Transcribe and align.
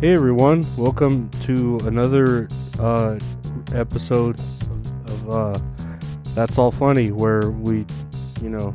Hey 0.00 0.12
everyone, 0.12 0.64
welcome 0.76 1.30
to 1.42 1.78
another 1.84 2.48
uh, 2.80 3.16
episode 3.72 4.38
of, 5.06 5.30
uh, 5.30 5.58
That's 6.34 6.58
All 6.58 6.72
Funny, 6.72 7.12
where 7.12 7.50
we, 7.50 7.86
you 8.42 8.50
know, 8.50 8.74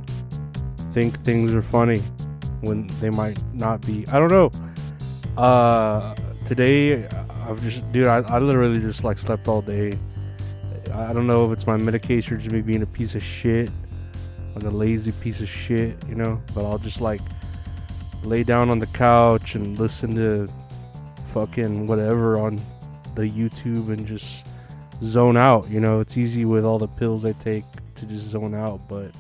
think 0.91 1.22
things 1.26 1.54
are 1.54 1.62
funny 1.62 2.00
when 2.62 2.88
they 3.00 3.10
might 3.10 3.38
not 3.54 3.86
be. 3.86 4.08
I 4.08 4.18
don't 4.18 4.32
know. 4.32 4.50
Uh, 5.38 6.16
today, 6.48 7.05
I've 7.48 7.62
just, 7.62 7.91
dude, 7.91 8.08
I, 8.08 8.20
I 8.20 8.40
literally 8.40 8.80
just 8.80 9.04
like 9.04 9.20
slept 9.20 9.48
all 9.49 9.62
day. 9.62 9.99
I 10.93 11.12
don't 11.12 11.27
know 11.27 11.52
if 11.52 11.58
it's 11.58 11.68
my 11.68 11.77
medication 11.77 12.36
or 12.36 12.38
just 12.38 12.52
me 12.52 12.62
being 12.62 12.82
a 12.82 12.88
piece 12.88 13.13
of 13.13 13.21
shit, 13.21 13.70
like 14.55 14.63
a 14.63 14.70
lazy 14.70 15.12
piece 15.12 15.41
of 15.41 15.49
shit, 15.49 15.96
you 16.08 16.15
know. 16.15 16.41
But 16.55 16.65
I'll 16.65 16.80
just 16.80 17.02
like 17.02 17.21
lay 18.24 18.43
down 18.43 18.70
on 18.70 18.80
the 18.80 18.88
couch 18.88 19.55
and 19.55 19.77
listen 19.77 20.15
to 20.15 20.49
fucking 21.30 21.88
whatever 21.88 22.40
on 22.40 22.62
the 23.16 23.24
YouTube 23.24 23.90
and 23.90 24.05
just 24.05 24.46
zone 25.04 25.38
out. 25.38 25.70
You 25.70 25.80
know, 25.80 25.99
it's 25.99 26.18
easy 26.18 26.46
with 26.46 26.66
all 26.66 26.80
the 26.80 26.88
pills 26.88 27.26
I 27.26 27.34
take 27.34 27.63
to 27.96 28.05
just 28.05 28.27
zone 28.27 28.55
out, 28.55 28.88
but 28.88 29.12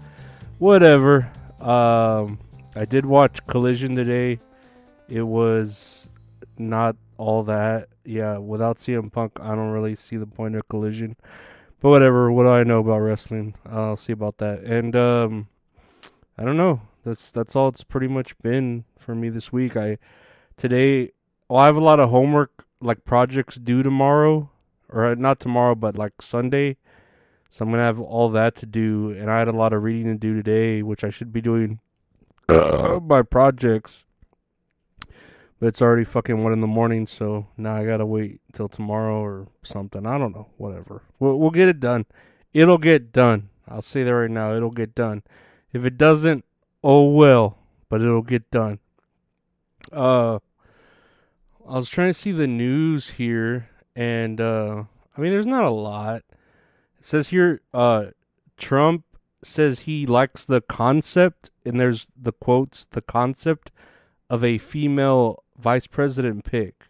whatever. 0.57 1.31
Um, 1.59 2.39
I 2.75 2.85
did 2.85 3.05
watch 3.05 3.45
Collision 3.47 3.95
today. 3.95 4.39
It 5.07 5.23
was 5.23 6.07
not 6.57 6.95
all 7.17 7.43
that. 7.43 7.89
Yeah, 8.05 8.37
without 8.37 8.77
CM 8.77 9.11
Punk, 9.11 9.33
I 9.41 9.49
don't 9.49 9.71
really 9.71 9.95
see 9.95 10.17
the 10.17 10.27
point 10.27 10.55
of 10.55 10.67
Collision. 10.69 11.15
But 11.81 11.89
whatever. 11.89 12.31
What 12.31 12.43
do 12.43 12.49
I 12.49 12.63
know 12.63 12.79
about 12.79 12.99
wrestling? 12.99 13.55
I'll 13.65 13.97
see 13.97 14.13
about 14.13 14.37
that. 14.39 14.59
And 14.63 14.95
um, 14.95 15.47
I 16.37 16.43
don't 16.43 16.57
know. 16.57 16.81
That's 17.05 17.31
that's 17.31 17.55
all 17.55 17.69
it's 17.69 17.83
pretty 17.83 18.07
much 18.07 18.37
been 18.39 18.83
for 18.97 19.15
me 19.15 19.29
this 19.29 19.51
week. 19.53 19.77
I 19.77 19.97
today 20.57 21.11
well, 21.49 21.59
I 21.59 21.65
have 21.65 21.75
a 21.75 21.83
lot 21.83 21.99
of 21.99 22.11
homework 22.11 22.65
like 22.79 23.03
projects 23.03 23.55
due 23.55 23.83
tomorrow, 23.83 24.49
or 24.87 25.05
uh, 25.05 25.15
not 25.15 25.39
tomorrow, 25.39 25.75
but 25.75 25.97
like 25.97 26.21
Sunday. 26.21 26.77
So 27.49 27.65
I'm 27.65 27.71
gonna 27.71 27.83
have 27.83 27.99
all 27.99 28.29
that 28.29 28.55
to 28.57 28.65
do, 28.67 29.09
and 29.09 29.29
I 29.29 29.39
had 29.39 29.47
a 29.47 29.53
lot 29.53 29.73
of 29.73 29.81
reading 29.81 30.13
to 30.13 30.17
do 30.17 30.35
today, 30.35 30.83
which 30.83 31.03
I 31.03 31.09
should 31.09 31.33
be 31.33 31.41
doing 31.41 31.79
uh, 32.47 32.99
my 33.01 33.23
projects. 33.23 34.03
But 35.59 35.67
it's 35.67 35.81
already 35.81 36.05
fucking 36.05 36.41
one 36.41 36.53
in 36.53 36.61
the 36.61 36.67
morning, 36.67 37.05
so 37.07 37.47
now 37.57 37.75
I 37.75 37.85
gotta 37.85 38.05
wait 38.05 38.39
till 38.53 38.69
tomorrow 38.69 39.19
or 39.19 39.47
something. 39.63 40.05
I 40.05 40.17
don't 40.17 40.33
know, 40.33 40.47
whatever. 40.57 41.01
We'll 41.19 41.37
we'll 41.37 41.49
get 41.49 41.67
it 41.67 41.79
done. 41.79 42.05
It'll 42.53 42.77
get 42.77 43.11
done. 43.11 43.49
I'll 43.67 43.81
say 43.81 44.03
that 44.03 44.15
right 44.15 44.31
now. 44.31 44.53
It'll 44.53 44.71
get 44.71 44.95
done. 44.95 45.23
If 45.73 45.83
it 45.83 45.97
doesn't, 45.97 46.45
oh 46.83 47.09
well, 47.09 47.57
but 47.89 48.01
it'll 48.01 48.21
get 48.21 48.49
done. 48.51 48.79
Uh 49.91 50.39
I 51.69 51.73
was 51.73 51.87
trying 51.87 52.09
to 52.09 52.15
see 52.15 52.31
the 52.31 52.47
news 52.47 53.11
here, 53.11 53.69
and 53.95 54.41
uh, 54.41 54.85
I 55.15 55.21
mean, 55.21 55.31
there's 55.31 55.45
not 55.45 55.65
a 55.65 55.69
lot. 55.69 56.23
It 56.97 57.05
says 57.05 57.27
here, 57.27 57.61
uh, 57.75 58.07
Trump 58.57 59.05
says 59.43 59.81
he 59.81 60.07
likes 60.07 60.45
the 60.45 60.61
concept, 60.61 61.51
and 61.63 61.79
there's 61.79 62.09
the 62.19 62.31
quotes, 62.31 62.85
the 62.85 63.03
concept 63.03 63.69
of 64.31 64.43
a 64.43 64.57
female 64.57 65.43
vice 65.59 65.85
president 65.85 66.43
pick. 66.43 66.85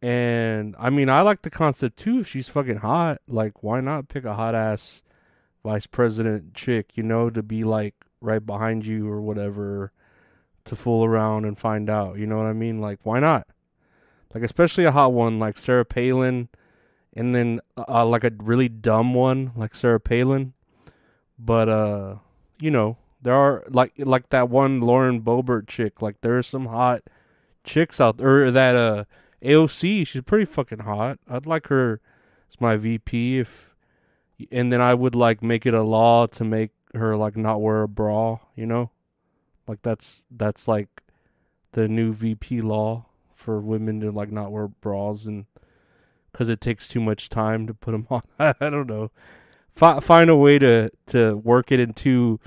And 0.00 0.76
I 0.78 0.88
mean, 0.88 1.08
I 1.08 1.22
like 1.22 1.42
the 1.42 1.50
concept 1.50 1.96
too. 1.96 2.20
If 2.20 2.28
she's 2.28 2.48
fucking 2.48 2.78
hot, 2.78 3.18
like, 3.26 3.64
why 3.64 3.80
not 3.80 4.08
pick 4.08 4.24
a 4.24 4.34
hot 4.34 4.54
ass 4.54 5.02
vice 5.64 5.88
president 5.88 6.54
chick, 6.54 6.92
you 6.94 7.02
know, 7.02 7.28
to 7.28 7.42
be 7.42 7.64
like 7.64 7.96
right 8.20 8.44
behind 8.46 8.86
you 8.86 9.08
or 9.08 9.20
whatever, 9.20 9.90
to 10.66 10.76
fool 10.76 11.04
around 11.04 11.44
and 11.44 11.58
find 11.58 11.90
out. 11.90 12.18
You 12.18 12.28
know 12.28 12.36
what 12.36 12.46
I 12.46 12.52
mean? 12.52 12.80
Like, 12.80 13.00
why 13.02 13.18
not? 13.18 13.48
Like 14.34 14.42
especially 14.42 14.84
a 14.84 14.92
hot 14.92 15.12
one 15.12 15.38
like 15.38 15.58
Sarah 15.58 15.84
Palin, 15.84 16.48
and 17.14 17.34
then 17.34 17.60
uh, 17.76 18.06
like 18.06 18.24
a 18.24 18.32
really 18.38 18.68
dumb 18.68 19.14
one 19.14 19.52
like 19.56 19.74
Sarah 19.74 20.00
Palin. 20.00 20.52
But 21.38 21.68
uh, 21.68 22.16
you 22.60 22.70
know, 22.70 22.98
there 23.22 23.34
are 23.34 23.64
like 23.68 23.92
like 23.98 24.30
that 24.30 24.48
one 24.48 24.80
Lauren 24.80 25.20
Boebert 25.20 25.66
chick. 25.68 26.00
Like 26.00 26.20
there 26.20 26.38
are 26.38 26.42
some 26.42 26.66
hot 26.66 27.02
chicks 27.64 28.00
out 28.00 28.18
there. 28.18 28.44
Or 28.44 28.50
that 28.50 28.76
uh 28.76 29.04
AOC, 29.42 30.06
she's 30.06 30.22
pretty 30.22 30.44
fucking 30.44 30.80
hot. 30.80 31.18
I'd 31.28 31.46
like 31.46 31.66
her 31.68 32.00
as 32.50 32.60
my 32.60 32.76
VP 32.76 33.38
if, 33.38 33.74
and 34.52 34.72
then 34.72 34.80
I 34.80 34.94
would 34.94 35.14
like 35.14 35.42
make 35.42 35.66
it 35.66 35.74
a 35.74 35.82
law 35.82 36.26
to 36.26 36.44
make 36.44 36.70
her 36.94 37.16
like 37.16 37.36
not 37.36 37.60
wear 37.60 37.82
a 37.82 37.88
bra. 37.88 38.38
You 38.54 38.66
know, 38.66 38.90
like 39.66 39.82
that's 39.82 40.24
that's 40.30 40.68
like 40.68 40.88
the 41.72 41.88
new 41.88 42.12
VP 42.12 42.60
law 42.60 43.06
for 43.40 43.60
women 43.60 44.00
to 44.00 44.10
like 44.12 44.30
not 44.30 44.52
wear 44.52 44.68
bras 44.68 45.24
and 45.24 45.46
because 46.30 46.48
it 46.48 46.60
takes 46.60 46.86
too 46.86 47.00
much 47.00 47.28
time 47.28 47.66
to 47.66 47.74
put 47.74 47.92
them 47.92 48.06
on. 48.10 48.22
I 48.38 48.70
don't 48.70 48.86
know. 48.86 49.10
F- 49.80 50.04
find 50.04 50.30
a 50.30 50.36
way 50.36 50.58
to 50.58 50.90
to 51.06 51.36
work 51.36 51.72
it 51.72 51.80
into 51.80 52.38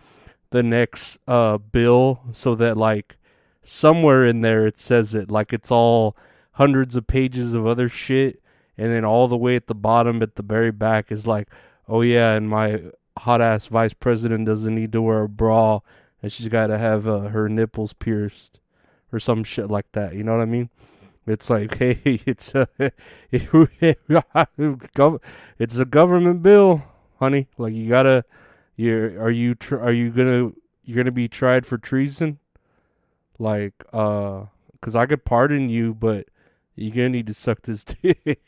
the 0.51 0.63
next 0.63 1.17
uh 1.27 1.57
bill 1.57 2.21
so 2.31 2.53
that 2.55 2.77
like 2.77 3.17
somewhere 3.63 4.23
in 4.25 4.41
there 4.41 4.67
it 4.67 4.77
says 4.77 5.15
it 5.15 5.31
like 5.31 5.51
it's 5.51 5.71
all 5.71 6.15
hundreds 6.53 6.95
of 6.95 7.07
pages 7.07 7.55
of 7.55 7.65
other 7.65 7.89
shit 7.89 8.39
and 8.77 8.91
then 8.91 9.03
all 9.03 9.27
the 9.27 9.37
way 9.37 9.55
at 9.55 9.65
the 9.65 9.73
bottom 9.73 10.21
at 10.21 10.35
the 10.35 10.43
very 10.43 10.71
back 10.71 11.11
is 11.11 11.25
like 11.25 11.49
oh 11.87 12.01
yeah 12.01 12.33
and 12.33 12.49
my 12.49 12.83
hot 13.17 13.41
ass 13.41 13.65
vice 13.65 13.93
president 13.93 14.45
doesn't 14.45 14.75
need 14.75 14.91
to 14.91 15.01
wear 15.01 15.23
a 15.23 15.29
bra 15.29 15.79
and 16.21 16.31
she's 16.31 16.49
got 16.49 16.67
to 16.67 16.77
have 16.77 17.07
uh, 17.07 17.19
her 17.21 17.49
nipples 17.49 17.93
pierced 17.93 18.59
or 19.11 19.19
some 19.19 19.43
shit 19.43 19.71
like 19.71 19.91
that 19.93 20.13
you 20.13 20.23
know 20.23 20.33
what 20.33 20.41
i 20.41 20.45
mean 20.45 20.69
it's 21.25 21.49
like, 21.49 21.77
hey, 21.83 22.21
it's 22.25 22.53
a, 22.55 22.67
it's 23.31 23.53
a 25.77 25.85
government 25.85 26.43
bill, 26.43 26.83
honey. 27.19 27.47
Like 27.57 27.73
you 27.73 27.89
gotta, 27.89 28.25
you 28.75 29.17
are 29.19 29.31
you 29.31 29.55
tr- 29.55 29.79
are 29.79 29.91
you 29.91 30.09
gonna 30.09 30.51
you're 30.83 30.97
gonna 30.97 31.11
be 31.11 31.27
tried 31.27 31.65
for 31.65 31.77
treason? 31.77 32.39
Like, 33.39 33.73
uh, 33.91 34.45
cause 34.81 34.95
I 34.95 35.05
could 35.05 35.25
pardon 35.25 35.69
you, 35.69 35.93
but 35.93 36.27
you're 36.75 36.95
gonna 36.95 37.09
need 37.09 37.27
to 37.27 37.33
suck 37.33 37.63
this 37.63 37.83
dick. 38.01 38.41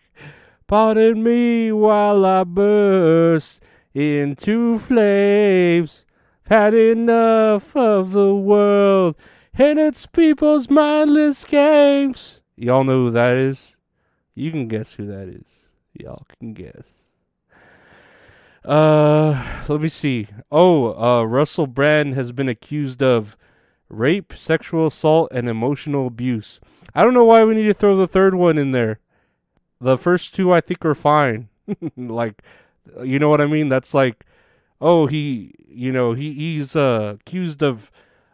pardon 0.67 1.23
me 1.23 1.71
while 1.71 2.25
I 2.25 2.43
burst 2.43 3.61
into 3.93 4.79
flames. 4.79 6.03
Had 6.47 6.75
enough 6.75 7.75
of 7.75 8.11
the 8.11 8.35
world 8.35 9.15
and 9.57 9.79
its 9.79 10.05
people's 10.05 10.69
mindless 10.69 11.43
games. 11.43 12.39
Y'all 12.57 12.83
know 12.83 13.05
who 13.05 13.11
that 13.11 13.35
is? 13.35 13.75
You 14.33 14.51
can 14.51 14.67
guess 14.67 14.93
who 14.93 15.05
that 15.07 15.27
is. 15.27 15.69
Y'all 15.93 16.25
can 16.39 16.53
guess. 16.53 17.05
Uh, 18.63 19.43
let 19.67 19.81
me 19.81 19.87
see. 19.87 20.27
Oh, 20.51 20.93
uh, 20.99 21.23
Russell 21.23 21.67
Brand 21.67 22.15
has 22.15 22.31
been 22.31 22.49
accused 22.49 23.03
of 23.03 23.37
rape, 23.89 24.33
sexual 24.33 24.87
assault, 24.87 25.31
and 25.31 25.47
emotional 25.47 26.07
abuse. 26.07 26.59
I 26.93 27.03
don't 27.03 27.13
know 27.13 27.25
why 27.25 27.43
we 27.43 27.55
need 27.55 27.67
to 27.67 27.73
throw 27.73 27.95
the 27.95 28.07
third 28.07 28.35
one 28.35 28.57
in 28.57 28.71
there. 28.71 28.99
The 29.81 29.97
first 29.97 30.33
two 30.33 30.53
I 30.53 30.61
think 30.61 30.85
are 30.85 30.95
fine. 30.95 31.49
like, 31.97 32.41
you 33.03 33.19
know 33.19 33.29
what 33.29 33.41
I 33.41 33.45
mean? 33.47 33.69
That's 33.69 33.93
like, 33.93 34.25
oh, 34.81 35.05
he, 35.05 35.53
you 35.67 35.91
know, 35.91 36.13
he 36.13 36.33
he's 36.33 36.75
uh, 36.75 37.17
accused 37.19 37.61
of 37.61 37.91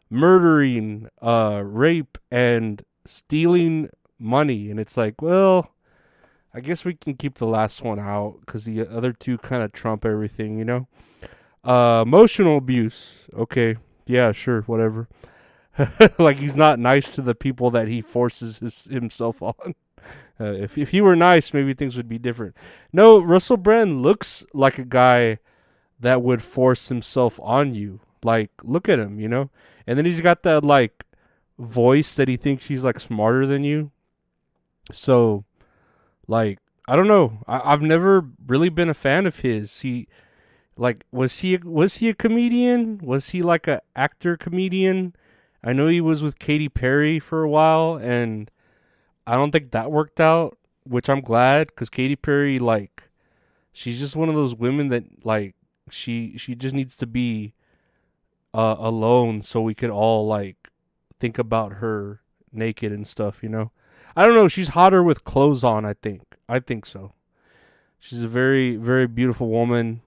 murdering, 0.09 1.09
uh, 1.21 1.61
rape, 1.65 2.17
and 2.31 2.83
stealing 3.05 3.89
money, 4.21 4.69
and 4.69 4.79
it's 4.79 4.97
like, 4.97 5.21
well, 5.21 5.71
I 6.53 6.59
guess 6.59 6.85
we 6.85 6.93
can 6.93 7.15
keep 7.15 7.35
the 7.35 7.47
last 7.47 7.81
one 7.81 7.99
out 7.99 8.39
because 8.45 8.65
the 8.65 8.87
other 8.87 9.13
two 9.13 9.37
kind 9.37 9.63
of 9.63 9.71
trump 9.71 10.05
everything, 10.05 10.57
you 10.57 10.65
know. 10.65 10.87
Uh, 11.63 12.01
emotional 12.05 12.57
abuse. 12.57 13.25
Okay, 13.33 13.77
yeah, 14.05 14.31
sure, 14.31 14.61
whatever. 14.61 15.07
like 16.19 16.37
he's 16.37 16.55
not 16.55 16.79
nice 16.79 17.15
to 17.15 17.21
the 17.21 17.35
people 17.35 17.71
that 17.71 17.87
he 17.87 18.01
forces 18.01 18.57
his, 18.57 18.85
himself 18.85 19.41
on. 19.41 19.75
Uh, 20.39 20.53
if 20.53 20.77
if 20.77 20.89
he 20.89 21.01
were 21.01 21.15
nice, 21.15 21.53
maybe 21.53 21.73
things 21.73 21.95
would 21.95 22.09
be 22.09 22.17
different. 22.17 22.55
No, 22.91 23.19
Russell 23.19 23.57
Brand 23.57 24.01
looks 24.01 24.43
like 24.53 24.77
a 24.79 24.85
guy 24.85 25.37
that 25.99 26.21
would 26.21 26.41
force 26.41 26.89
himself 26.89 27.39
on 27.41 27.75
you. 27.75 27.99
Like, 28.23 28.51
look 28.63 28.89
at 28.89 28.99
him, 28.99 29.19
you 29.19 29.27
know. 29.27 29.49
And 29.87 29.97
then 29.97 30.05
he's 30.05 30.21
got 30.21 30.43
that 30.43 30.63
like 30.63 31.05
voice 31.59 32.15
that 32.15 32.27
he 32.27 32.37
thinks 32.37 32.67
he's 32.67 32.83
like 32.83 32.99
smarter 32.99 33.45
than 33.45 33.63
you. 33.63 33.91
So, 34.93 35.45
like, 36.27 36.59
I 36.87 36.95
don't 36.95 37.07
know. 37.07 37.43
I, 37.47 37.73
I've 37.73 37.81
never 37.81 38.25
really 38.47 38.69
been 38.69 38.89
a 38.89 38.93
fan 38.93 39.25
of 39.25 39.39
his. 39.39 39.81
He, 39.81 40.07
like, 40.77 41.03
was 41.11 41.39
he 41.39 41.57
was 41.57 41.97
he 41.97 42.09
a 42.09 42.13
comedian? 42.13 42.99
Was 43.03 43.29
he 43.29 43.41
like 43.41 43.67
a 43.67 43.81
actor 43.95 44.37
comedian? 44.37 45.15
I 45.63 45.73
know 45.73 45.87
he 45.87 46.01
was 46.01 46.23
with 46.23 46.39
Katy 46.39 46.69
Perry 46.69 47.19
for 47.19 47.43
a 47.43 47.49
while, 47.49 47.95
and 48.01 48.49
I 49.27 49.33
don't 49.35 49.51
think 49.51 49.71
that 49.71 49.91
worked 49.91 50.19
out. 50.19 50.57
Which 50.83 51.09
I'm 51.09 51.21
glad, 51.21 51.67
because 51.67 51.91
Katy 51.91 52.15
Perry, 52.15 52.57
like, 52.57 53.03
she's 53.71 53.99
just 53.99 54.15
one 54.15 54.29
of 54.29 54.35
those 54.35 54.55
women 54.55 54.89
that 54.89 55.25
like 55.25 55.55
she 55.89 56.37
she 56.37 56.55
just 56.55 56.73
needs 56.73 56.95
to 56.97 57.05
be 57.07 57.53
uh, 58.53 58.75
alone 58.79 59.41
so 59.41 59.61
we 59.61 59.75
could 59.75 59.89
all 59.89 60.27
like 60.27 60.69
think 61.19 61.37
about 61.37 61.73
her 61.73 62.21
naked 62.51 62.91
and 62.91 63.05
stuff. 63.05 63.43
You 63.43 63.49
know, 63.49 63.71
I 64.15 64.25
don't 64.25 64.35
know. 64.35 64.47
She's 64.47 64.69
hotter 64.69 65.03
with 65.03 65.23
clothes 65.23 65.63
on. 65.63 65.85
I 65.85 65.93
think. 65.93 66.23
I 66.47 66.59
think 66.59 66.85
so. 66.85 67.13
She's 67.99 68.21
a 68.23 68.27
very 68.27 68.75
very 68.75 69.07
beautiful 69.07 69.49
woman. 69.49 70.01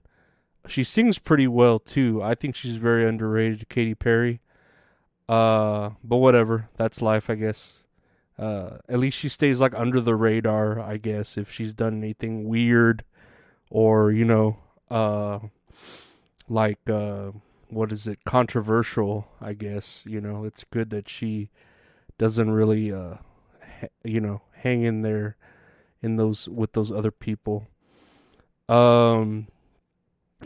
She 0.67 0.83
sings 0.83 1.19
pretty 1.19 1.47
well 1.47 1.79
too. 1.79 2.21
I 2.23 2.35
think 2.35 2.55
she's 2.55 2.77
very 2.77 3.07
underrated, 3.07 3.69
Katy 3.69 3.95
Perry. 3.95 4.41
Uh, 5.27 5.91
but 6.03 6.17
whatever. 6.17 6.69
That's 6.77 7.01
life, 7.01 7.29
I 7.29 7.35
guess. 7.35 7.83
Uh, 8.37 8.77
at 8.89 8.99
least 8.99 9.17
she 9.17 9.29
stays 9.29 9.59
like 9.59 9.73
under 9.75 10.01
the 10.01 10.15
radar, 10.15 10.79
I 10.79 10.97
guess, 10.97 11.37
if 11.37 11.51
she's 11.51 11.73
done 11.73 11.97
anything 11.97 12.47
weird 12.47 13.03
or, 13.69 14.11
you 14.11 14.25
know, 14.25 14.57
uh, 14.91 15.39
like, 16.49 16.79
uh, 16.89 17.31
what 17.69 17.91
is 17.91 18.07
it, 18.07 18.19
controversial, 18.25 19.27
I 19.39 19.53
guess. 19.53 20.03
You 20.05 20.19
know, 20.19 20.43
it's 20.43 20.65
good 20.65 20.89
that 20.89 21.07
she 21.07 21.49
doesn't 22.17 22.51
really, 22.51 22.91
uh, 22.91 23.15
you 24.03 24.19
know, 24.19 24.41
hang 24.53 24.83
in 24.83 25.01
there 25.01 25.37
in 26.01 26.15
those, 26.15 26.47
with 26.47 26.73
those 26.73 26.91
other 26.91 27.11
people. 27.11 27.67
Um, 28.67 29.47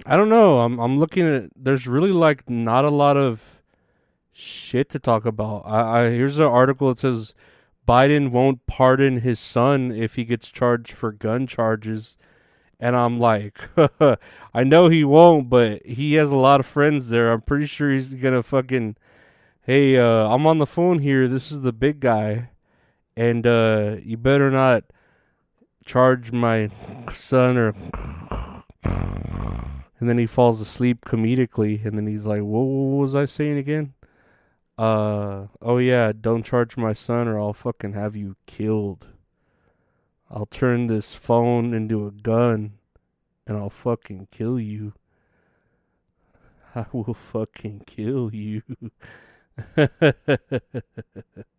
I 0.06 0.16
don't 0.16 0.30
know. 0.30 0.60
I'm, 0.60 0.80
I'm 0.80 1.00
looking 1.00 1.26
at, 1.26 1.50
there's 1.56 1.88
really 1.88 2.12
like 2.12 2.50
not 2.50 2.86
a 2.86 2.90
lot 2.90 3.18
of 3.18 3.62
shit 4.32 4.90
to 4.90 5.00
talk 5.00 5.26
about. 5.26 5.64
I, 5.66 6.02
I 6.02 6.10
here's 6.12 6.40
an 6.40 6.46
article 6.46 6.90
that 6.90 7.00
says, 7.00 7.34
Biden 7.88 8.30
won't 8.30 8.68
pardon 8.68 9.22
his 9.22 9.40
son 9.40 9.92
if 9.92 10.14
he 10.14 10.24
gets 10.24 10.52
charged 10.52 10.92
for 10.92 11.12
gun 11.12 11.48
charges. 11.48 12.18
And 12.80 12.96
I'm 12.96 13.20
like, 13.20 13.60
I 14.54 14.64
know 14.64 14.88
he 14.90 15.04
won't, 15.04 15.50
but 15.50 15.86
he 15.86 16.14
has 16.14 16.32
a 16.32 16.36
lot 16.36 16.60
of 16.60 16.66
friends 16.66 17.10
there. 17.10 17.32
I'm 17.32 17.42
pretty 17.42 17.66
sure 17.66 17.92
he's 17.92 18.14
gonna 18.14 18.44
fucking, 18.44 18.96
hey, 19.64 19.98
uh, 19.98 20.30
I'm 20.30 20.46
on 20.46 20.60
the 20.60 20.68
phone 20.68 21.00
here. 21.00 21.28
This 21.28 21.52
is 21.52 21.62
the 21.62 21.74
big 21.74 22.00
guy, 22.00 22.52
and 23.20 23.46
uh, 23.46 23.98
you 24.02 24.16
better 24.16 24.50
not 24.50 24.86
charge 25.86 26.32
my 26.32 26.70
son 27.12 27.58
or. 27.58 27.76
And 30.00 30.08
then 30.08 30.18
he 30.18 30.26
falls 30.26 30.62
asleep 30.62 31.04
comedically, 31.04 31.84
and 31.86 31.98
then 31.98 32.08
he's 32.08 32.26
like, 32.26 32.42
"What, 32.42 32.62
what 32.62 33.02
was 33.02 33.16
I 33.16 33.26
saying 33.26 33.58
again?" 33.58 33.94
Uh 34.78 35.48
oh 35.62 35.78
yeah, 35.78 36.14
don't 36.14 36.46
charge 36.46 36.78
my 36.78 36.94
son 36.94 37.28
or 37.28 37.38
I'll 37.38 37.52
fucking 37.52 37.92
have 37.94 38.16
you 38.16 38.38
killed. 38.46 39.08
I'll 40.32 40.46
turn 40.46 40.88
this 40.88 41.14
phone 41.14 41.74
into 41.74 42.08
a 42.08 42.12
gun 42.12 42.76
and 43.46 43.58
I'll 43.58 43.70
fucking 43.70 44.30
kill 44.32 44.58
you. 44.58 44.94
I 46.76 46.86
will 46.94 47.14
fucking 47.14 47.84
kill 47.86 48.34
you. 48.34 48.62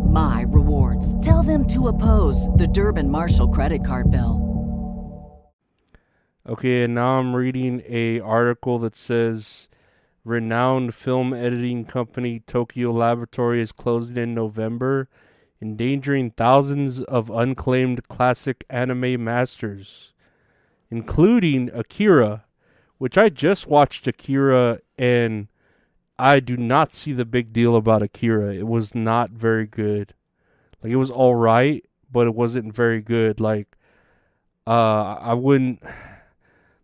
my 0.11 0.45
rewards. 0.47 1.23
Tell 1.23 1.41
them 1.41 1.65
to 1.67 1.87
oppose 1.87 2.47
the 2.49 2.67
Durbin 2.67 3.09
Marshall 3.09 3.47
credit 3.47 3.85
card 3.85 4.11
bill. 4.11 4.51
Okay, 6.47 6.83
and 6.83 6.95
now 6.95 7.19
I'm 7.19 7.35
reading 7.35 7.83
a 7.87 8.19
article 8.19 8.79
that 8.79 8.95
says 8.95 9.69
renowned 10.23 10.93
film 10.93 11.33
editing 11.33 11.85
company 11.85 12.39
Tokyo 12.39 12.91
Laboratory 12.91 13.61
is 13.61 13.71
closing 13.71 14.17
in 14.17 14.33
November, 14.33 15.07
endangering 15.61 16.31
thousands 16.31 17.03
of 17.03 17.29
unclaimed 17.29 18.07
classic 18.07 18.65
anime 18.69 19.23
masters, 19.23 20.13
including 20.89 21.69
Akira, 21.73 22.45
which 22.97 23.17
I 23.17 23.29
just 23.29 23.67
watched 23.67 24.07
Akira 24.07 24.79
and 24.97 25.47
I 26.21 26.39
do 26.39 26.55
not 26.55 26.93
see 26.93 27.13
the 27.13 27.25
big 27.25 27.51
deal 27.51 27.75
about 27.75 28.03
Akira. 28.03 28.53
It 28.53 28.67
was 28.67 28.93
not 28.93 29.31
very 29.31 29.65
good. 29.65 30.13
Like 30.83 30.91
it 30.91 30.97
was 30.97 31.09
all 31.09 31.33
right, 31.33 31.83
but 32.11 32.27
it 32.27 32.35
wasn't 32.35 32.75
very 32.75 33.01
good. 33.01 33.39
Like 33.39 33.75
uh 34.67 35.15
I 35.19 35.33
wouldn't 35.33 35.81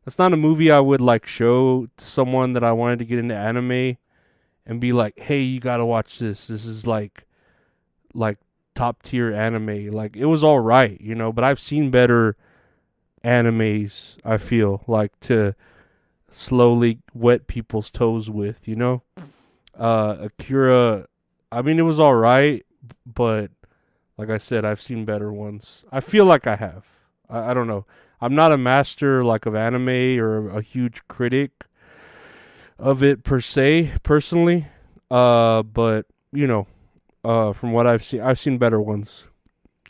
that's 0.03 0.17
not 0.17 0.33
a 0.33 0.37
movie 0.37 0.71
I 0.71 0.79
would 0.79 1.01
like 1.01 1.27
show 1.27 1.87
to 1.97 2.05
someone 2.05 2.53
that 2.53 2.63
I 2.63 2.71
wanted 2.71 2.99
to 2.99 3.05
get 3.05 3.19
into 3.19 3.35
anime 3.35 3.97
and 4.65 4.81
be 4.81 4.91
like, 4.91 5.19
"Hey, 5.19 5.41
you 5.41 5.59
got 5.59 5.77
to 5.77 5.85
watch 5.85 6.17
this. 6.17 6.47
This 6.47 6.65
is 6.65 6.87
like 6.87 7.25
like 8.13 8.39
top 8.73 9.03
tier 9.03 9.33
anime." 9.33 9.91
Like 9.91 10.15
it 10.15 10.25
was 10.25 10.43
all 10.43 10.59
right, 10.59 10.99
you 10.99 11.13
know, 11.13 11.31
but 11.31 11.43
I've 11.43 11.59
seen 11.59 11.91
better 11.91 12.35
animes, 13.23 14.17
I 14.23 14.37
feel, 14.37 14.83
like 14.87 15.19
to 15.21 15.55
slowly 16.31 16.99
wet 17.13 17.47
people's 17.47 17.89
toes 17.89 18.29
with, 18.29 18.67
you 18.67 18.75
know? 18.75 19.03
Uh 19.77 20.17
Akira 20.21 21.07
I 21.51 21.61
mean 21.61 21.79
it 21.79 21.83
was 21.83 21.99
all 21.99 22.15
right, 22.15 22.65
but 23.05 23.51
like 24.17 24.29
I 24.29 24.37
said, 24.37 24.65
I've 24.65 24.81
seen 24.81 25.05
better 25.05 25.31
ones. 25.31 25.85
I 25.91 25.99
feel 25.99 26.25
like 26.25 26.47
I 26.47 26.55
have. 26.55 26.85
I, 27.29 27.51
I 27.51 27.53
don't 27.53 27.67
know. 27.67 27.85
I'm 28.19 28.33
not 28.33 28.51
a 28.51 28.57
master 28.57 29.23
like 29.23 29.45
of 29.45 29.55
anime 29.55 30.19
or 30.19 30.49
a 30.49 30.61
huge 30.61 31.07
critic 31.07 31.51
of 32.79 33.03
it 33.03 33.23
per 33.23 33.39
se, 33.39 33.93
personally. 34.03 34.67
Uh, 35.09 35.63
but 35.63 36.07
you 36.31 36.47
know, 36.47 36.67
uh, 37.23 37.53
from 37.53 37.71
what 37.71 37.87
I've 37.87 38.03
seen, 38.03 38.21
I've 38.21 38.39
seen 38.39 38.57
better 38.57 38.81
ones 38.81 39.25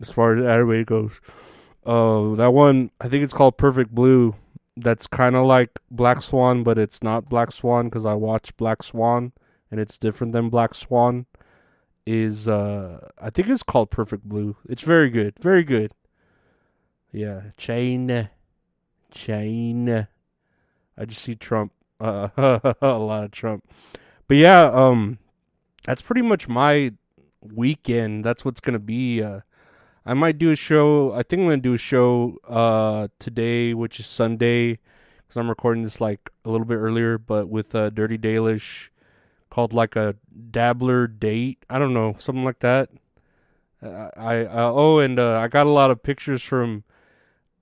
as 0.01 0.11
far 0.11 0.37
as 0.37 0.45
anime 0.45 0.83
goes. 0.83 1.19
Uh, 1.85 2.35
that 2.35 2.51
one, 2.51 2.91
I 2.99 3.07
think 3.07 3.23
it's 3.23 3.33
called 3.33 3.57
Perfect 3.57 3.91
Blue. 3.95 4.35
That's 4.75 5.07
kind 5.07 5.35
of 5.35 5.45
like 5.45 5.79
Black 5.89 6.21
Swan, 6.21 6.63
but 6.63 6.77
it's 6.77 7.01
not 7.01 7.29
Black 7.29 7.51
Swan 7.51 7.85
because 7.85 8.05
I 8.05 8.13
watched 8.13 8.57
Black 8.57 8.83
Swan 8.83 9.31
and 9.71 9.79
it's 9.79 9.97
different 9.97 10.33
than 10.33 10.49
Black 10.49 10.75
Swan. 10.75 11.25
Is 12.05 12.47
uh, 12.47 13.09
I 13.21 13.29
think 13.29 13.49
it's 13.49 13.63
called 13.63 13.91
Perfect 13.91 14.23
Blue. 14.23 14.55
It's 14.69 14.81
very 14.81 15.09
good, 15.09 15.33
very 15.41 15.63
good. 15.63 15.91
Yeah, 17.11 17.51
chain 17.57 18.29
chain 19.11 20.07
I 20.97 21.05
just 21.05 21.21
see 21.21 21.35
Trump. 21.35 21.71
Uh, 21.99 22.29
a 22.81 22.87
lot 22.87 23.23
of 23.23 23.31
Trump. 23.31 23.69
But 24.27 24.37
yeah, 24.37 24.63
um, 24.63 25.19
that's 25.85 26.01
pretty 26.01 26.21
much 26.21 26.47
my 26.47 26.93
weekend. 27.41 28.25
That's 28.25 28.43
what's 28.43 28.59
gonna 28.59 28.79
be. 28.79 29.21
Uh, 29.21 29.41
I 30.05 30.13
might 30.13 30.37
do 30.37 30.51
a 30.51 30.55
show. 30.55 31.13
I 31.13 31.23
think 31.23 31.41
I'm 31.41 31.47
gonna 31.47 31.57
do 31.57 31.75
a 31.75 31.77
show 31.77 32.37
uh 32.47 33.07
today, 33.19 33.73
which 33.73 33.99
is 33.99 34.07
Sunday, 34.07 34.79
because 35.17 35.37
I'm 35.37 35.49
recording 35.49 35.83
this 35.83 36.01
like 36.01 36.29
a 36.45 36.49
little 36.49 36.65
bit 36.65 36.77
earlier, 36.77 37.17
but 37.17 37.47
with 37.47 37.75
uh, 37.75 37.89
Dirty 37.91 38.17
Dalish, 38.17 38.89
called 39.49 39.73
like 39.73 39.95
a 39.95 40.15
dabbler 40.51 41.07
date. 41.07 41.65
I 41.69 41.79
don't 41.79 41.93
know, 41.93 42.15
something 42.19 42.43
like 42.43 42.59
that. 42.59 42.89
Uh, 43.81 44.09
I 44.15 44.45
uh, 44.45 44.71
oh, 44.73 44.99
and 44.99 45.19
uh, 45.19 45.39
I 45.39 45.47
got 45.47 45.67
a 45.67 45.71
lot 45.71 45.91
of 45.91 46.01
pictures 46.01 46.41
from 46.41 46.83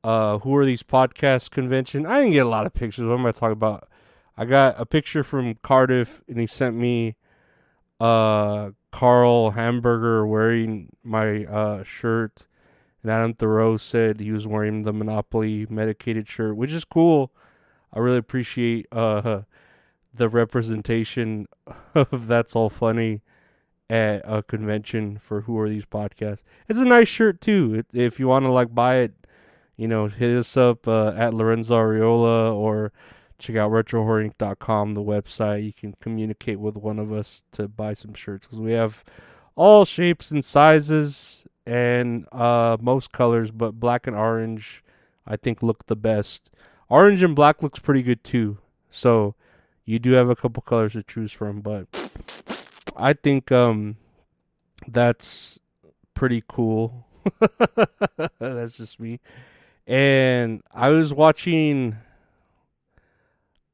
uh, 0.03 0.39
who 0.39 0.55
are 0.55 0.65
these 0.65 0.83
podcast 0.83 1.51
convention? 1.51 2.05
I 2.05 2.19
didn't 2.19 2.33
get 2.33 2.45
a 2.45 2.49
lot 2.49 2.65
of 2.65 2.73
pictures. 2.73 3.05
What 3.05 3.19
am 3.19 3.25
I 3.25 3.31
talking 3.31 3.53
about? 3.53 3.89
I 4.37 4.45
got 4.45 4.75
a 4.79 4.85
picture 4.85 5.23
from 5.23 5.55
Cardiff, 5.55 6.21
and 6.27 6.39
he 6.39 6.47
sent 6.47 6.75
me 6.75 7.15
uh 7.99 8.71
Carl 8.95 9.51
Hamburger 9.51 10.25
wearing 10.25 10.89
my 11.03 11.43
uh, 11.43 11.83
shirt, 11.83 12.47
and 13.03 13.11
Adam 13.11 13.33
Thoreau 13.33 13.75
said 13.75 14.21
he 14.21 14.31
was 14.31 14.47
wearing 14.47 14.83
the 14.83 14.93
Monopoly 14.93 15.67
medicated 15.69 16.29
shirt, 16.29 16.55
which 16.55 16.71
is 16.71 16.85
cool. 16.85 17.33
I 17.91 17.99
really 17.99 18.17
appreciate 18.17 18.87
uh, 18.93 19.41
the 20.15 20.29
representation 20.29 21.47
of 21.95 22.27
That's 22.27 22.55
All 22.55 22.69
Funny 22.69 23.21
at 23.89 24.21
a 24.25 24.41
convention 24.41 25.19
for 25.19 25.41
Who 25.41 25.57
Are 25.59 25.69
These 25.69 25.85
Podcasts. 25.85 26.41
It's 26.67 26.79
a 26.79 26.85
nice 26.85 27.07
shirt 27.07 27.41
too. 27.41 27.83
If 27.93 28.19
you 28.19 28.27
want 28.27 28.45
to 28.45 28.51
like 28.51 28.73
buy 28.73 28.95
it, 28.95 29.13
you 29.77 29.87
know, 29.87 30.07
hit 30.07 30.37
us 30.37 30.55
up 30.57 30.87
uh, 30.87 31.09
at 31.09 31.33
Lorenzo 31.33 31.75
Ariola 31.75 32.53
or 32.53 32.91
check 33.37 33.57
out 33.57 33.71
retrohorror.com, 33.71 34.93
the 34.93 35.01
website. 35.01 35.65
You 35.65 35.73
can 35.73 35.93
communicate 35.93 36.59
with 36.59 36.75
one 36.75 36.97
of 36.97 37.11
us 37.11 37.43
to 37.51 37.67
buy 37.67 37.93
some 37.93 38.13
shirts 38.13 38.47
because 38.47 38.59
we 38.59 38.71
have 38.71 39.03
all 39.55 39.85
shapes 39.85 40.31
and 40.31 40.43
sizes 40.43 41.45
and 41.65 42.25
uh, 42.31 42.77
most 42.79 43.11
colors, 43.11 43.51
but 43.51 43.73
black 43.73 44.07
and 44.07 44.15
orange 44.15 44.83
I 45.27 45.37
think 45.37 45.63
look 45.63 45.87
the 45.87 45.95
best. 45.95 46.49
Orange 46.89 47.23
and 47.23 47.35
black 47.35 47.63
looks 47.63 47.79
pretty 47.79 48.03
good 48.03 48.23
too. 48.23 48.59
So 48.89 49.35
you 49.85 49.99
do 49.99 50.13
have 50.13 50.29
a 50.29 50.35
couple 50.35 50.61
colors 50.61 50.93
to 50.93 51.03
choose 51.03 51.31
from, 51.31 51.61
but 51.61 51.87
I 52.95 53.13
think 53.13 53.51
um 53.51 53.97
that's 54.87 55.59
pretty 56.13 56.43
cool. 56.47 57.07
that's 58.39 58.77
just 58.77 58.99
me. 58.99 59.19
And 59.87 60.63
I 60.73 60.89
was 60.89 61.13
watching 61.13 61.97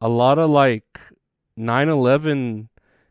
a 0.01 0.09
lot 0.09 0.37
of 0.39 0.49
like 0.49 0.99
9/11 1.57 2.67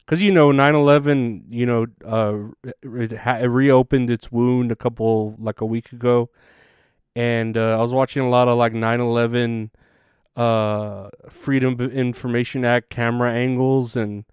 cuz 0.06 0.20
you 0.20 0.32
know 0.32 0.50
9/11, 0.52 1.44
you 1.48 1.64
know, 1.64 1.86
uh 2.04 2.70
it, 2.82 3.12
ha- 3.12 3.38
it 3.38 3.46
reopened 3.46 4.10
its 4.10 4.30
wound 4.30 4.70
a 4.72 4.76
couple 4.76 5.36
like 5.38 5.60
a 5.60 5.66
week 5.66 5.92
ago. 5.92 6.28
And 7.16 7.56
uh, 7.56 7.76
I 7.76 7.82
was 7.82 7.92
watching 7.92 8.22
a 8.22 8.28
lot 8.28 8.48
of 8.48 8.56
like 8.58 8.72
9/11 8.72 9.70
uh 10.40 11.10
Freedom 11.28 11.74
of 11.80 11.92
Information 11.92 12.64
Act 12.64 12.90
camera 12.90 13.32
angles 13.32 13.96
and 13.96 14.24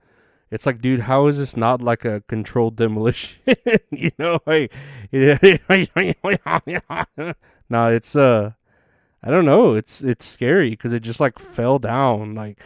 it's 0.49 0.65
like, 0.65 0.81
dude, 0.81 1.01
how 1.01 1.27
is 1.27 1.37
this 1.37 1.57
not 1.57 1.81
like 1.81 2.05
a 2.05 2.23
controlled 2.27 2.77
demolition? 2.77 3.37
you 3.91 4.11
know, 4.17 4.39
like, 4.45 4.71
no, 7.69 7.87
it's 7.87 8.15
uh, 8.15 8.51
I 9.23 9.29
don't 9.29 9.45
know. 9.45 9.73
It's 9.73 10.01
it's 10.01 10.25
scary 10.25 10.69
because 10.69 10.93
it 10.93 11.01
just 11.01 11.19
like 11.19 11.37
fell 11.37 11.79
down. 11.79 12.35
Like, 12.35 12.59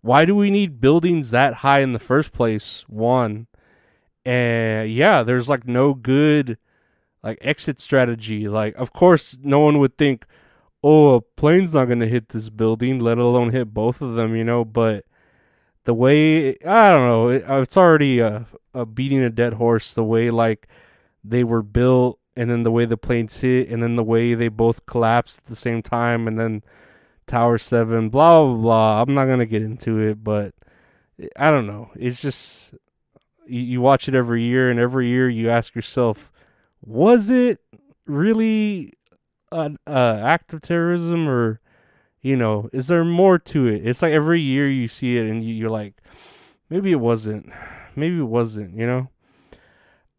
why 0.00 0.24
do 0.24 0.34
we 0.34 0.50
need 0.50 0.80
buildings 0.80 1.30
that 1.30 1.54
high 1.54 1.80
in 1.80 1.92
the 1.92 2.00
first 2.00 2.32
place? 2.32 2.84
One, 2.88 3.46
and 4.24 4.90
yeah, 4.90 5.22
there's 5.22 5.48
like 5.48 5.66
no 5.66 5.94
good 5.94 6.58
like 7.22 7.38
exit 7.40 7.78
strategy. 7.78 8.48
Like, 8.48 8.74
of 8.74 8.92
course, 8.92 9.38
no 9.42 9.60
one 9.60 9.78
would 9.78 9.96
think, 9.96 10.24
oh, 10.82 11.16
a 11.16 11.20
plane's 11.20 11.74
not 11.74 11.86
gonna 11.86 12.06
hit 12.06 12.30
this 12.30 12.48
building, 12.48 12.98
let 13.00 13.18
alone 13.18 13.52
hit 13.52 13.72
both 13.74 14.00
of 14.00 14.14
them. 14.14 14.36
You 14.36 14.44
know, 14.44 14.64
but 14.64 15.04
the 15.84 15.94
way 15.94 16.50
I 16.64 16.90
don't 16.90 17.08
know, 17.08 17.28
it, 17.28 17.48
uh, 17.48 17.60
it's 17.60 17.76
already 17.76 18.20
a, 18.20 18.46
a 18.74 18.86
beating 18.86 19.20
a 19.20 19.30
dead 19.30 19.54
horse. 19.54 19.94
The 19.94 20.04
way 20.04 20.30
like 20.30 20.68
they 21.24 21.44
were 21.44 21.62
built, 21.62 22.18
and 22.36 22.50
then 22.50 22.62
the 22.62 22.70
way 22.70 22.84
the 22.84 22.96
planes 22.96 23.40
hit, 23.40 23.68
and 23.68 23.82
then 23.82 23.96
the 23.96 24.04
way 24.04 24.34
they 24.34 24.48
both 24.48 24.86
collapsed 24.86 25.38
at 25.38 25.44
the 25.44 25.56
same 25.56 25.82
time, 25.82 26.28
and 26.28 26.38
then 26.38 26.62
Tower 27.26 27.58
Seven, 27.58 28.08
blah 28.10 28.44
blah 28.44 28.54
blah. 28.54 29.02
I'm 29.02 29.14
not 29.14 29.26
gonna 29.26 29.46
get 29.46 29.62
into 29.62 29.98
it, 30.00 30.22
but 30.22 30.54
I 31.36 31.50
don't 31.50 31.66
know. 31.66 31.90
It's 31.96 32.20
just 32.20 32.74
you, 33.46 33.60
you 33.60 33.80
watch 33.80 34.08
it 34.08 34.14
every 34.14 34.42
year, 34.42 34.70
and 34.70 34.78
every 34.78 35.08
year 35.08 35.28
you 35.28 35.50
ask 35.50 35.74
yourself, 35.74 36.30
was 36.82 37.30
it 37.30 37.60
really 38.06 38.94
an 39.52 39.78
uh, 39.86 40.20
act 40.22 40.52
of 40.52 40.62
terrorism 40.62 41.28
or 41.28 41.60
you 42.22 42.36
know, 42.36 42.68
is 42.72 42.88
there 42.88 43.04
more 43.04 43.38
to 43.38 43.66
it? 43.66 43.86
It's 43.86 44.02
like 44.02 44.12
every 44.12 44.40
year 44.40 44.68
you 44.68 44.88
see 44.88 45.16
it 45.16 45.26
and 45.26 45.44
you, 45.44 45.66
are 45.66 45.70
like, 45.70 45.94
maybe 46.68 46.90
it 46.90 47.00
wasn't, 47.00 47.50
maybe 47.94 48.18
it 48.18 48.22
wasn't, 48.22 48.76
you 48.76 48.86
know. 48.86 49.08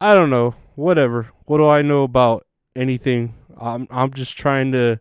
I 0.00 0.14
don't 0.14 0.30
know. 0.30 0.54
Whatever. 0.76 1.28
What 1.44 1.58
do 1.58 1.68
I 1.68 1.82
know 1.82 2.04
about 2.04 2.46
anything? 2.74 3.34
I'm 3.60 3.86
I'm 3.90 4.12
just 4.14 4.36
trying 4.36 4.72
to 4.72 4.98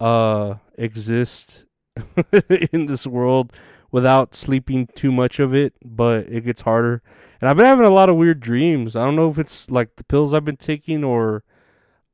uh 0.00 0.54
exist 0.78 1.64
in 2.72 2.86
this 2.86 3.06
world 3.06 3.52
without 3.92 4.34
sleeping 4.34 4.88
too 4.94 5.12
much 5.12 5.38
of 5.38 5.54
it, 5.54 5.74
but 5.84 6.26
it 6.28 6.44
gets 6.44 6.62
harder. 6.62 7.02
And 7.40 7.50
I've 7.50 7.56
been 7.56 7.66
having 7.66 7.84
a 7.84 7.90
lot 7.90 8.08
of 8.08 8.16
weird 8.16 8.40
dreams. 8.40 8.96
I 8.96 9.04
don't 9.04 9.16
know 9.16 9.30
if 9.30 9.38
it's 9.38 9.70
like 9.70 9.96
the 9.96 10.04
pills 10.04 10.32
I've 10.32 10.46
been 10.46 10.56
taking 10.56 11.04
or 11.04 11.44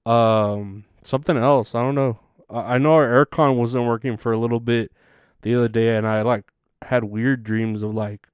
um 0.05 0.85
something 1.03 1.37
else. 1.37 1.75
I 1.75 1.83
don't 1.83 1.95
know. 1.95 2.19
I 2.51 2.79
know 2.79 2.95
our 2.95 3.27
aircon 3.27 3.57
wasn't 3.57 3.87
working 3.87 4.17
for 4.17 4.33
a 4.33 4.39
little 4.39 4.61
bit 4.61 4.93
the 5.43 5.55
other 5.55 5.69
day, 5.69 5.97
and 5.97 6.07
I 6.07 6.23
like 6.23 6.45
had 6.83 7.05
weird 7.05 7.45
dreams 7.45 7.83
of 7.83 7.95
like 7.95 8.29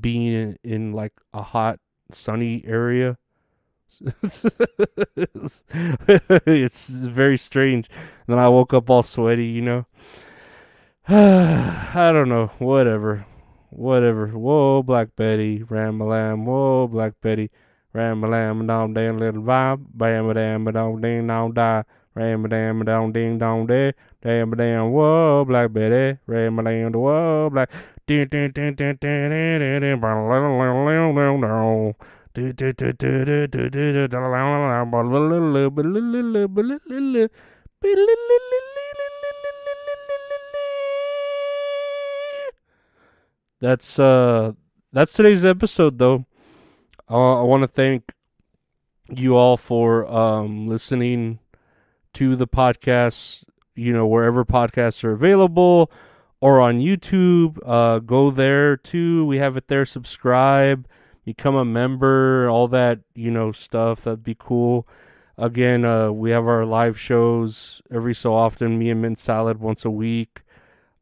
being 0.00 0.32
in, 0.32 0.58
in 0.62 0.92
like 0.92 1.12
a 1.32 1.42
hot, 1.42 1.80
sunny 2.10 2.62
area. 2.66 3.18
it's 6.46 6.88
very 6.88 7.36
strange. 7.36 7.88
And 7.90 8.28
then 8.28 8.38
I 8.38 8.48
woke 8.48 8.72
up 8.72 8.88
all 8.88 9.02
sweaty, 9.02 9.46
you 9.46 9.62
know. 9.62 9.86
I 11.08 12.10
don't 12.12 12.28
know. 12.28 12.50
Whatever. 12.58 13.26
Whatever. 13.70 14.28
Whoa, 14.28 14.82
Black 14.82 15.16
Betty. 15.16 15.62
Ram 15.62 15.98
lam. 15.98 16.46
Whoa, 16.46 16.86
Black 16.88 17.14
Betty. 17.20 17.50
Ram 17.92 18.22
lam. 18.22 18.66
Down, 18.66 18.94
down, 18.94 19.18
little 19.18 19.42
vibe. 19.42 19.84
Bam, 19.94 20.32
dam, 20.34 20.64
down, 20.64 21.00
ding, 21.00 21.26
down, 21.26 21.54
die. 21.54 21.84
Ram 22.14 22.44
a 22.44 22.48
dam 22.48 22.82
a 22.82 22.84
down 22.84 23.10
ding 23.10 23.38
dong 23.38 23.66
day. 23.66 23.94
Damn 24.20 24.52
a 24.52 24.56
damn 24.56 24.92
whoa 24.92 25.46
black 25.46 25.72
Betty. 25.72 26.18
Ram 26.26 26.58
a 26.58 26.62
damn 26.62 26.92
whoa 26.92 27.48
black. 27.50 27.70
Ding 28.06 28.26
ding 28.28 28.50
ding 28.50 28.74
ding 28.74 28.96
ding 29.00 29.30
ding 29.30 29.60
ding 29.60 29.80
ding. 29.80 30.02
That's 43.60 43.98
uh 43.98 44.52
that's 44.92 45.12
today's 45.14 45.46
episode 45.46 45.98
though. 45.98 46.26
Uh, 47.12 47.40
I 47.40 47.42
want 47.42 47.62
to 47.62 47.68
thank 47.68 48.14
you 49.10 49.36
all 49.36 49.58
for 49.58 50.10
um 50.10 50.64
listening 50.64 51.40
to 52.14 52.36
the 52.36 52.46
podcast, 52.46 53.44
you 53.74 53.92
know, 53.92 54.06
wherever 54.06 54.46
podcasts 54.46 55.04
are 55.04 55.12
available 55.12 55.90
or 56.40 56.58
on 56.58 56.80
YouTube. 56.80 57.58
Uh, 57.66 57.98
go 57.98 58.30
there 58.30 58.78
too. 58.78 59.26
We 59.26 59.36
have 59.36 59.58
it 59.58 59.68
there. 59.68 59.84
Subscribe, 59.84 60.88
become 61.26 61.54
a 61.54 61.66
member, 61.66 62.48
all 62.48 62.66
that, 62.68 63.00
you 63.14 63.30
know, 63.30 63.52
stuff. 63.52 64.04
That'd 64.04 64.24
be 64.24 64.36
cool. 64.38 64.88
Again, 65.36 65.84
uh, 65.84 66.12
we 66.12 66.30
have 66.30 66.46
our 66.46 66.64
live 66.64 66.98
shows 66.98 67.82
every 67.90 68.14
so 68.14 68.32
often. 68.32 68.78
Me 68.78 68.88
and 68.88 69.02
Mint 69.02 69.18
Salad 69.18 69.60
once 69.60 69.84
a 69.84 69.90
week. 69.90 70.44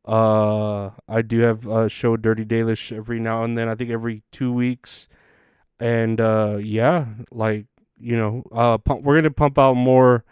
Uh, 0.05 0.91
I 1.09 1.23
do 1.23 1.39
have 1.41 1.69
a 1.69 1.89
show 1.89 2.17
Dirty 2.17 2.45
Dalish 2.45 2.91
every 2.91 3.21
now 3.21 3.45
and 3.45 3.57
then. 3.57 3.69
I 3.69 3.77
think 3.77 3.91
every 3.91 4.25
two 4.33 4.53
weeks. 4.53 5.07
And 5.81 6.21
uh, 6.21 6.59
yeah, 6.61 7.07
like 7.31 7.67
you 7.99 8.17
know, 8.17 8.45
uh, 8.53 8.79
pump, 8.79 9.03
we're 9.03 9.17
gonna 9.17 9.31
pump 9.31 9.59
out 9.59 9.75
more 9.75 10.25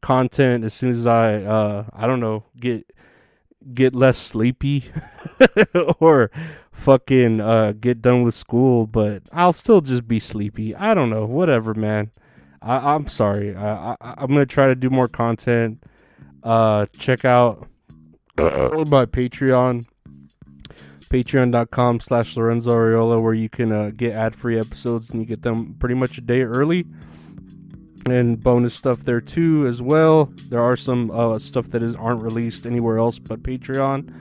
content 0.00 0.64
as 0.64 0.74
soon 0.74 0.92
as 0.92 1.06
I 1.06 1.34
uh 1.42 1.84
I 1.92 2.06
don't 2.06 2.20
know 2.20 2.44
get 2.58 2.90
get 3.74 3.94
less 3.94 4.16
sleepy 4.16 4.90
or 6.00 6.30
fucking 6.72 7.40
uh 7.40 7.72
get 7.78 8.00
done 8.00 8.22
with 8.22 8.34
school 8.34 8.86
but 8.86 9.22
I'll 9.32 9.52
still 9.52 9.80
just 9.80 10.08
be 10.08 10.18
sleepy. 10.18 10.74
I 10.74 10.94
don't 10.94 11.10
know 11.10 11.26
whatever 11.26 11.74
man. 11.74 12.10
I 12.62 12.94
I'm 12.94 13.08
sorry. 13.08 13.54
I, 13.54 13.92
I 13.92 13.96
I'm 14.00 14.28
gonna 14.28 14.46
try 14.46 14.66
to 14.68 14.74
do 14.74 14.90
more 14.90 15.08
content. 15.08 15.84
Uh 16.42 16.86
check 16.98 17.24
out 17.24 17.68
my 18.38 19.04
Patreon 19.04 19.84
patreon.com 21.10 22.00
slash 22.00 22.36
Lorenzo 22.36 22.70
Ariola 22.70 23.20
where 23.20 23.34
you 23.34 23.48
can 23.48 23.72
uh, 23.72 23.90
get 23.94 24.14
ad-free 24.14 24.58
episodes 24.58 25.10
and 25.10 25.20
you 25.20 25.26
get 25.26 25.42
them 25.42 25.74
pretty 25.74 25.94
much 25.94 26.16
a 26.16 26.20
day 26.20 26.42
early 26.42 26.86
and 28.06 28.42
bonus 28.42 28.74
stuff 28.74 29.00
there 29.00 29.20
too 29.20 29.66
as 29.66 29.82
well. 29.82 30.32
There 30.48 30.62
are 30.62 30.76
some 30.76 31.10
uh, 31.10 31.38
stuff 31.38 31.70
that 31.70 31.82
is 31.82 31.96
aren't 31.96 32.22
released 32.22 32.66
anywhere 32.66 32.98
else 32.98 33.18
but 33.18 33.42
Patreon, 33.42 34.12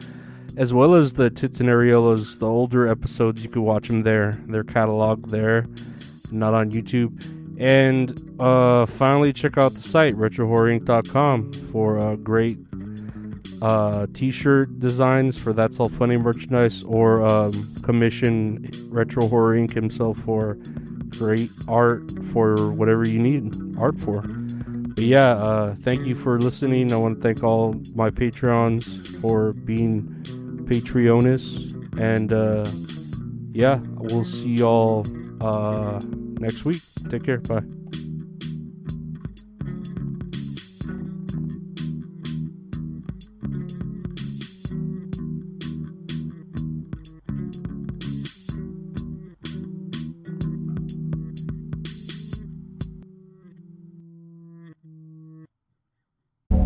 as 0.57 0.73
well 0.73 0.95
as 0.95 1.13
the 1.13 1.29
Tits 1.29 1.59
and 1.59 1.69
Ariolas, 1.69 2.39
the 2.39 2.47
older 2.47 2.87
episodes. 2.87 3.43
You 3.43 3.49
can 3.49 3.63
watch 3.63 3.87
them 3.87 4.03
there. 4.03 4.33
Their 4.47 4.63
catalog 4.63 5.29
there, 5.29 5.65
not 6.31 6.53
on 6.53 6.71
YouTube. 6.71 7.23
And 7.59 8.35
uh, 8.39 8.85
finally, 8.85 9.33
check 9.33 9.57
out 9.57 9.73
the 9.73 9.81
site 9.81 10.15
retrohorrorinc.com 10.15 11.53
for 11.71 11.99
uh, 11.99 12.15
great 12.15 12.57
uh, 13.61 14.07
t-shirt 14.13 14.79
designs 14.79 15.39
for 15.39 15.53
That's 15.53 15.79
All 15.79 15.89
Funny 15.89 16.17
merchandise, 16.17 16.83
or 16.83 17.25
um, 17.25 17.53
commission 17.83 18.69
Retro 18.89 19.27
Horror 19.27 19.55
Inc. 19.55 19.73
himself 19.73 20.19
for 20.19 20.57
great 21.09 21.49
art 21.67 22.11
for 22.27 22.71
whatever 22.71 23.07
you 23.07 23.19
need 23.19 23.53
art 23.77 23.99
for. 23.99 24.21
But 24.21 25.03
yeah, 25.03 25.31
uh, 25.31 25.75
thank 25.75 26.05
you 26.05 26.15
for 26.15 26.39
listening. 26.39 26.91
I 26.91 26.97
want 26.97 27.17
to 27.17 27.21
thank 27.21 27.43
all 27.43 27.73
my 27.95 28.09
Patreons 28.09 29.19
for 29.21 29.53
being 29.53 30.03
Patreonus. 30.65 31.75
And 31.99 32.33
uh, 32.33 32.65
yeah, 33.53 33.79
we'll 33.97 34.25
see 34.25 34.55
y'all 34.55 35.05
uh, 35.41 35.99
next 36.39 36.65
week. 36.65 36.81
Take 37.09 37.23
care. 37.23 37.39
Bye. 37.39 37.78